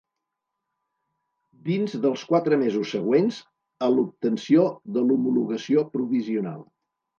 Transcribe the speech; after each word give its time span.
Dins 1.67 1.93
dels 2.05 2.23
quatre 2.31 2.59
mesos 2.63 2.95
següents 2.97 3.39
a 3.89 3.93
l'obtenció 3.93 4.67
de 4.99 5.07
l'homologació 5.07 5.87
provisional. 5.95 6.61